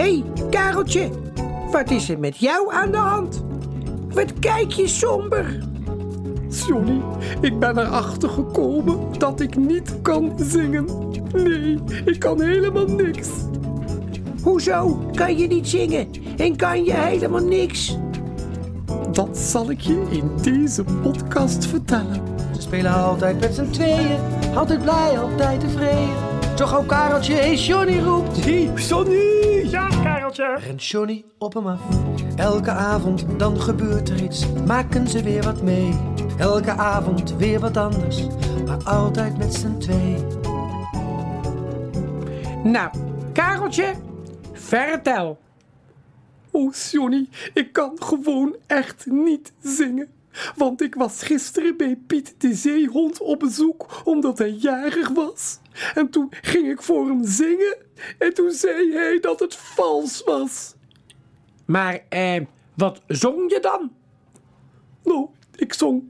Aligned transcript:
Hé, 0.00 0.06
hey, 0.06 0.24
Kareltje, 0.50 1.10
wat 1.70 1.90
is 1.90 2.08
er 2.08 2.18
met 2.18 2.36
jou 2.36 2.72
aan 2.72 2.90
de 2.90 2.96
hand? 2.96 3.44
Wat 4.08 4.38
kijk 4.38 4.70
je 4.70 4.86
somber? 4.86 5.58
Johnny, 6.66 7.00
ik 7.40 7.58
ben 7.58 7.78
erachter 7.78 8.28
gekomen 8.28 8.98
dat 9.18 9.40
ik 9.40 9.56
niet 9.56 10.02
kan 10.02 10.32
zingen. 10.36 10.86
Nee, 11.32 11.78
ik 12.04 12.18
kan 12.18 12.42
helemaal 12.42 12.86
niks. 12.86 13.28
Hoezo 14.42 15.00
kan 15.14 15.38
je 15.38 15.46
niet 15.46 15.68
zingen 15.68 16.08
en 16.36 16.56
kan 16.56 16.84
je 16.84 16.94
helemaal 16.94 17.44
niks? 17.44 17.96
Dat 19.12 19.38
zal 19.38 19.70
ik 19.70 19.80
je 19.80 20.06
in 20.10 20.30
deze 20.42 20.84
podcast 21.02 21.66
vertellen. 21.66 22.22
Ze 22.54 22.62
spelen 22.62 22.94
altijd 22.94 23.40
met 23.40 23.54
z'n 23.54 23.70
tweeën, 23.70 24.18
altijd 24.54 24.82
blij, 24.82 25.18
altijd 25.18 25.60
tevreden. 25.60 26.14
Toch 26.54 26.78
ook 26.78 26.86
Kareltje, 26.86 27.34
hey 27.34 27.54
Johnny 27.54 27.98
roept. 27.98 28.44
Hey, 28.44 28.70
Johnny! 28.74 29.39
Kareltje. 30.30 30.66
Rent 30.66 30.84
Johnny 30.84 31.24
op 31.38 31.54
hem 31.54 31.66
af. 31.66 31.80
Elke 32.36 32.70
avond 32.70 33.38
dan 33.38 33.60
gebeurt 33.60 34.08
er 34.08 34.22
iets, 34.22 34.46
maken 34.66 35.08
ze 35.08 35.22
weer 35.22 35.42
wat 35.42 35.62
mee. 35.62 35.98
Elke 36.38 36.70
avond 36.70 37.36
weer 37.36 37.60
wat 37.60 37.76
anders, 37.76 38.26
maar 38.66 38.84
altijd 38.84 39.38
met 39.38 39.54
z'n 39.54 39.78
twee. 39.78 40.16
Nou, 42.64 42.90
Kareltje, 43.32 43.94
vertel. 44.52 45.38
Oh, 46.50 46.74
Johnny, 46.74 47.28
ik 47.54 47.72
kan 47.72 47.92
gewoon 48.02 48.56
echt 48.66 49.06
niet 49.06 49.52
zingen. 49.60 50.08
Want 50.56 50.82
ik 50.82 50.94
was 50.94 51.22
gisteren 51.22 51.76
bij 51.76 51.98
Piet 52.06 52.34
de 52.38 52.54
Zeehond 52.54 53.20
op 53.20 53.38
bezoek 53.38 53.86
omdat 54.04 54.38
hij 54.38 54.50
jarig 54.50 55.08
was. 55.08 55.58
En 55.94 56.10
toen 56.10 56.28
ging 56.30 56.70
ik 56.70 56.82
voor 56.82 57.06
hem 57.06 57.24
zingen 57.24 57.76
en 58.18 58.34
toen 58.34 58.50
zei 58.52 58.92
hij 58.92 59.20
dat 59.20 59.40
het 59.40 59.56
vals 59.56 60.22
was. 60.24 60.74
Maar, 61.66 62.00
eh, 62.08 62.40
wat 62.76 63.00
zong 63.06 63.50
je 63.50 63.60
dan? 63.60 63.92
Nou, 65.04 65.26
ik 65.56 65.72
zong. 65.72 66.02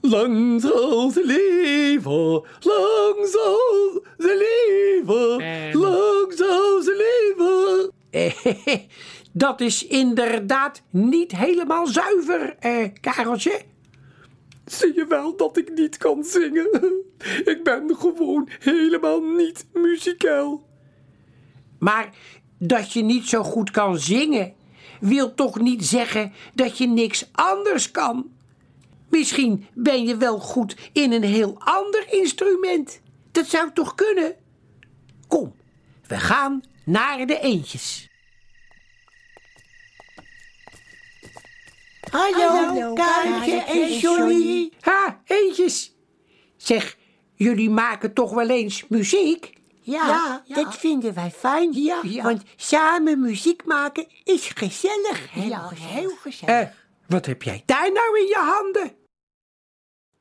Lang 0.00 0.60
zal 0.60 1.10
ze 1.10 1.22
leven, 1.24 2.42
lang 2.60 3.28
zal 3.28 4.02
ze 4.18 4.36
leven, 4.38 5.40
Ehm. 5.40 5.78
lang 5.78 6.32
zal 6.36 6.82
ze 6.82 6.94
leven. 6.96 7.92
Dat 9.32 9.60
is 9.60 9.86
inderdaad 9.86 10.82
niet 10.90 11.36
helemaal 11.36 11.86
zuiver, 11.86 12.56
eh, 12.58 12.88
Kareltje. 13.00 13.62
Zie 14.64 14.94
je 14.94 15.06
wel 15.06 15.36
dat 15.36 15.56
ik 15.56 15.72
niet 15.74 15.96
kan 15.96 16.24
zingen? 16.24 16.68
Ik 17.44 17.60
ben 17.62 17.96
gewoon 17.98 18.48
helemaal 18.60 19.20
niet 19.22 19.66
muzikaal. 19.72 20.62
Maar 21.78 22.14
dat 22.58 22.92
je 22.92 23.02
niet 23.02 23.28
zo 23.28 23.42
goed 23.42 23.70
kan 23.70 23.98
zingen, 23.98 24.54
wil 25.00 25.34
toch 25.34 25.60
niet 25.60 25.84
zeggen 25.84 26.32
dat 26.54 26.78
je 26.78 26.86
niks 26.86 27.28
anders 27.32 27.90
kan? 27.90 28.30
Misschien 29.08 29.66
ben 29.74 30.04
je 30.04 30.16
wel 30.16 30.38
goed 30.38 30.76
in 30.92 31.12
een 31.12 31.24
heel 31.24 31.54
ander 31.58 32.06
instrument. 32.10 33.00
Dat 33.32 33.46
zou 33.46 33.70
toch 33.72 33.94
kunnen? 33.94 34.34
Kom, 35.28 35.52
we 36.06 36.16
gaan 36.16 36.62
naar 36.84 37.26
de 37.26 37.40
eentjes. 37.40 38.09
Hallo, 42.10 42.92
Kareltje 42.94 43.60
en 43.62 43.98
Johnny. 43.98 44.72
Ha, 44.80 45.20
eentjes. 45.24 45.96
Zeg, 46.56 46.96
jullie 47.34 47.70
maken 47.70 48.12
toch 48.14 48.32
wel 48.32 48.48
eens 48.48 48.88
muziek? 48.88 49.52
Ja, 49.80 50.42
dat 50.48 50.76
vinden 50.76 51.14
wij 51.14 51.30
fijn. 51.30 51.72
Ja, 51.72 51.98
ja. 52.02 52.22
Want 52.22 52.42
samen 52.56 53.20
muziek 53.20 53.64
maken 53.64 54.06
is 54.24 54.48
gezellig. 54.54 55.30
Heel 55.32 55.48
Ja, 55.48 55.58
gezellig. 55.58 55.92
heel 55.92 56.16
gezellig. 56.20 56.54
Eh, 56.68 56.68
wat 57.06 57.26
heb 57.26 57.42
jij 57.42 57.62
daar 57.66 57.92
nou 57.92 58.18
in 58.18 58.26
je 58.26 58.38
handen? 58.38 58.92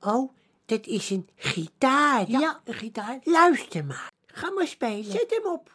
Oh, 0.00 0.32
dat 0.66 0.86
is 0.86 1.10
een 1.10 1.28
gitaar. 1.36 2.24
Ja, 2.30 2.60
een 2.64 2.74
gitaar. 2.74 3.18
Luister 3.24 3.84
maar. 3.84 4.10
Ga 4.26 4.50
maar 4.50 4.66
spelen. 4.66 5.04
Zet 5.12 5.40
hem 5.42 5.52
op. 5.52 5.72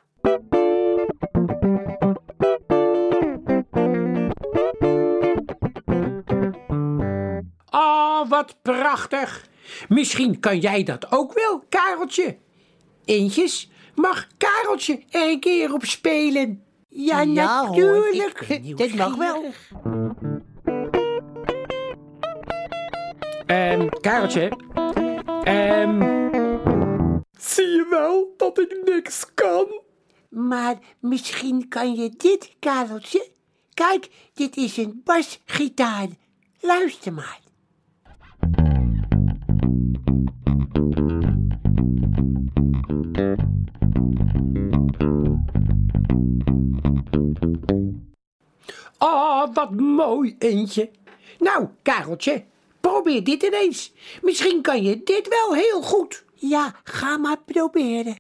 Oh, 8.19 8.29
wat 8.29 8.55
prachtig. 8.61 9.47
Misschien 9.87 10.39
kan 10.39 10.59
jij 10.59 10.83
dat 10.83 11.11
ook 11.11 11.33
wel, 11.33 11.63
Kareltje. 11.69 12.37
Eentjes, 13.05 13.69
mag 13.95 14.27
Kareltje 14.37 15.03
er 15.09 15.29
een 15.29 15.39
keer 15.39 15.73
op 15.73 15.85
spelen? 15.85 16.63
Ja, 16.89 17.23
natuurlijk. 17.23 18.77
dat 18.77 18.93
mag 18.93 19.15
wel. 19.15 19.43
Ehm, 23.45 23.87
Kareltje. 24.01 24.51
Ehm, 25.43 26.01
Zie 27.39 27.67
je 27.67 27.87
wel 27.89 28.33
dat 28.37 28.59
ik 28.59 28.81
niks 28.85 29.33
kan? 29.33 29.81
Maar 30.29 30.77
misschien 30.99 31.67
kan 31.67 31.95
je 31.95 32.09
dit, 32.17 32.55
Kareltje. 32.59 33.27
Kijk, 33.73 34.09
dit 34.33 34.57
is 34.57 34.77
een 34.77 35.01
basgitaar. 35.03 36.07
Luister 36.59 37.13
maar. 37.13 37.39
Wat 49.69 49.79
mooi, 49.79 50.35
eentje. 50.39 50.89
Nou, 51.39 51.67
Kareltje, 51.81 52.43
probeer 52.79 53.23
dit 53.23 53.43
ineens. 53.43 53.93
Misschien 54.21 54.61
kan 54.61 54.83
je 54.83 55.01
dit 55.03 55.27
wel 55.27 55.53
heel 55.53 55.81
goed. 55.81 56.23
Ja, 56.33 56.75
ga 56.83 57.17
maar 57.17 57.37
proberen. 57.45 58.15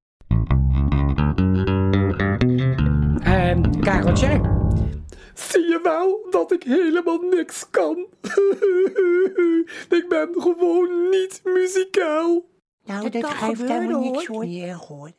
Ehm, 3.23 3.79
Kareltje. 3.79 4.57
Zie 5.33 5.67
je 5.67 5.79
wel 5.83 6.27
dat 6.29 6.51
ik 6.51 6.63
helemaal 6.63 7.17
niks 7.21 7.69
kan? 7.69 7.97
ik 9.99 10.05
ben 10.09 10.29
gewoon 10.33 11.09
niet 11.09 11.41
muzikaal. 11.43 12.45
Nou, 12.85 13.09
Dat 13.09 13.21
dat, 13.21 13.31
geeft 13.31 13.61
helemaal 13.67 14.01
niks 14.11 14.25
hoor. 14.25 14.43
erg 14.43 14.87
hoor. 14.87 15.11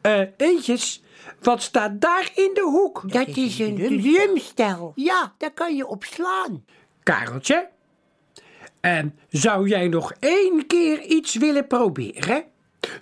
Eh, 0.00 0.20
eentjes, 0.36 1.02
wat 1.40 1.62
staat 1.62 2.00
daar 2.00 2.30
in 2.34 2.50
de 2.54 2.62
hoek? 2.62 3.12
Dat 3.12 3.28
is 3.28 3.36
is 3.36 3.58
een 3.58 3.76
drumstel. 3.76 4.92
Ja, 4.94 5.34
daar 5.38 5.52
kan 5.52 5.76
je 5.76 5.86
op 5.86 6.04
slaan. 6.04 6.64
Kareltje. 7.02 7.68
En 8.80 9.18
zou 9.28 9.68
jij 9.68 9.88
nog 9.88 10.12
één 10.20 10.66
keer 10.66 11.02
iets 11.02 11.34
willen 11.34 11.66
proberen? 11.66 12.44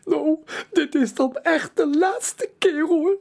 Nou, 0.04 0.38
dit 0.72 0.94
is 0.94 1.14
dan 1.14 1.36
echt 1.42 1.76
de 1.76 1.96
laatste 1.98 2.50
keer 2.58 2.86
hoor. 2.86 3.16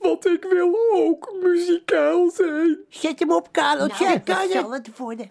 Want 0.00 0.26
ik 0.26 0.46
wil 0.50 0.76
ook 0.94 1.32
muzikaal 1.42 2.30
zijn. 2.30 2.78
Zet 2.88 3.18
hem 3.18 3.32
op, 3.32 3.48
Kareltje. 3.52 4.04
Nou, 4.04 4.20
kan 4.20 4.34
dat 4.36 4.52
je? 4.52 4.58
zal 4.58 4.72
het 4.72 4.96
worden. 4.96 5.30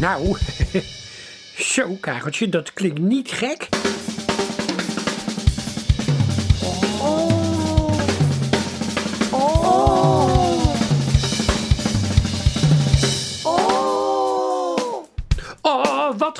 Nou, 0.00 0.36
zo 1.74 1.96
Kareltje, 2.00 2.48
dat 2.48 2.72
klinkt 2.72 2.98
niet 3.00 3.30
gek. 3.30 3.68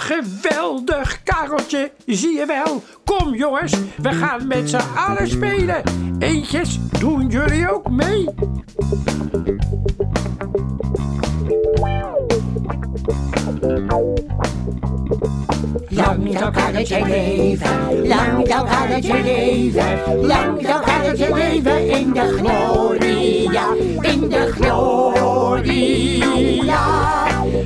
Geweldig, 0.04 1.22
Kareltje. 1.22 1.90
Zie 2.06 2.38
je 2.38 2.46
wel? 2.46 2.82
Kom 3.04 3.34
jongens, 3.34 3.72
we 3.96 4.12
gaan 4.12 4.46
met 4.46 4.68
z'n 4.70 4.96
allen 4.96 5.28
spelen. 5.28 5.82
Eentjes, 6.18 6.78
doen 6.98 7.26
jullie 7.28 7.72
ook 7.72 7.90
mee? 7.90 8.28
Lang 15.88 16.38
zal 16.38 16.50
Kareltje 16.50 17.06
leven, 17.06 18.06
lang 18.06 18.46
zal 18.48 18.64
Kareltje 18.64 19.22
leven, 19.22 20.26
lang 20.26 20.66
zal 20.66 20.80
Kareltje 20.80 21.34
leven 21.34 21.88
in 21.88 22.12
de 22.12 22.36
gloria, 22.38 23.66
in 24.00 24.28
de 24.28 24.52
gloria, 24.52 25.64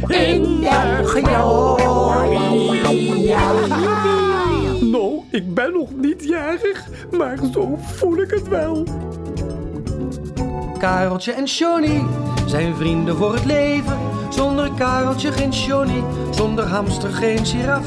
in 0.09 0.61
de 0.61 1.01
gloria. 1.05 1.68
Nog 5.91 6.01
niet 6.01 6.25
jarig, 6.25 6.85
maar 7.11 7.39
zo 7.53 7.79
voel 7.81 8.19
ik 8.19 8.31
het 8.31 8.49
wel. 8.49 8.87
Kareltje 10.79 11.33
en 11.33 11.45
Johnny 11.45 12.05
zijn 12.47 12.75
vrienden 12.77 13.17
voor 13.17 13.35
het 13.35 13.45
leven. 13.45 13.99
Zonder 14.29 14.71
Kareltje 14.73 15.33
geen 15.33 15.51
Johnny, 15.51 16.03
zonder 16.31 16.65
hamster 16.65 17.11
geen 17.11 17.47
giraf. 17.47 17.87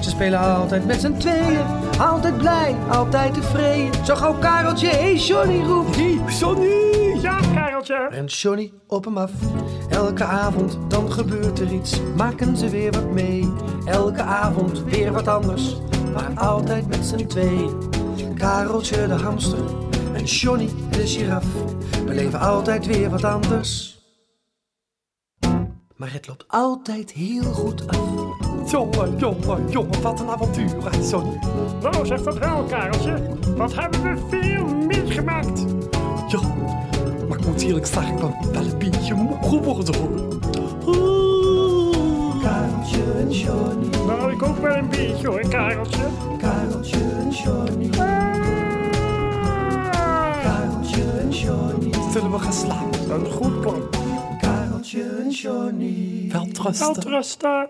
Ze 0.00 0.10
spelen 0.10 0.38
altijd 0.38 0.86
met 0.86 1.00
z'n 1.00 1.16
tweeën. 1.16 1.66
Altijd 1.98 2.38
blij, 2.38 2.74
altijd 2.90 3.34
tevreden. 3.34 4.04
Zo 4.04 4.14
gauw 4.14 4.38
Kareltje, 4.38 4.88
hé 4.88 4.96
hey 4.96 5.14
Johnny 5.14 5.62
roept. 5.62 5.96
Hey, 5.96 6.20
Johnny! 6.38 7.20
Ja, 7.22 7.38
Kareltje. 7.54 8.06
Rent 8.10 8.34
Johnny 8.34 8.72
op 8.86 9.04
hem 9.04 9.18
af. 9.18 9.30
Elke 9.88 10.24
avond 10.24 10.78
dan 10.88 11.12
gebeurt 11.12 11.58
er 11.60 11.72
iets. 11.72 12.00
Maken 12.16 12.56
ze 12.56 12.68
weer 12.68 12.92
wat 12.92 13.10
mee. 13.12 13.52
Elke 13.84 14.22
avond 14.22 14.84
weer 14.84 15.12
wat 15.12 15.28
anders. 15.28 15.76
Maar 16.14 16.32
altijd 16.34 16.88
met 16.88 17.06
z'n 17.06 17.26
tweeën. 17.26 17.70
Kareltje 18.34 19.06
de 19.06 19.14
hamster 19.14 19.58
en 20.12 20.24
Johnny 20.24 20.68
de 20.90 21.06
giraf. 21.06 21.44
Beleven 22.06 22.40
altijd 22.40 22.86
weer 22.86 23.10
wat 23.10 23.24
anders. 23.24 23.98
Maar 25.96 26.12
het 26.12 26.26
loopt 26.26 26.44
altijd 26.48 27.12
heel 27.12 27.42
goed 27.42 27.88
af. 27.88 27.98
Jongen, 28.70 29.16
jongen, 29.18 29.70
jongen, 29.70 30.02
wat 30.02 30.20
een 30.20 30.28
avontuur, 30.28 30.90
hè, 30.90 31.08
Johnny. 31.10 31.38
Nou, 31.82 32.06
zeg 32.06 32.22
dat 32.22 32.38
wel, 32.38 32.64
Kareltje. 32.64 33.36
Wat 33.56 33.74
hebben 33.74 34.02
we 34.02 34.22
veel 34.28 34.66
meegemaakt. 34.66 35.64
Ja, 36.28 36.40
maar 37.28 37.38
ik 37.38 37.46
moet 37.46 37.62
eerlijk 37.62 37.86
zeggen, 37.86 38.14
ik 38.14 38.20
ben 38.20 38.52
wel 38.52 38.64
een 38.64 38.78
beetje 38.78 39.14
moe 39.14 39.36
geworden, 39.42 39.94
hoor. 39.94 40.38
Kareltje 42.42 43.02
en 43.18 43.30
Johnny, 43.30 43.88
Nou, 44.06 44.23
wel 44.64 44.76
een 44.76 44.88
beetje 44.88 45.28
hoor, 45.28 45.48
Kareltje. 45.48 46.02
Kareltje 46.38 46.96
en 46.96 47.30
Johnny, 47.30 47.88
Kareltje 50.42 51.02
en 51.20 51.30
Johnny, 51.30 51.92
Zullen 52.12 52.30
we 52.30 52.38
gaan 52.38 52.52
slapen? 52.52 53.10
Een 53.10 53.26
goed 53.26 53.60
plan. 53.60 53.82
Kareltje 54.40 55.02
en 55.02 55.30
Johnny. 55.30 56.28
Wel 56.32 56.46
trusten. 56.52 56.86
Welterusten. 56.92 57.68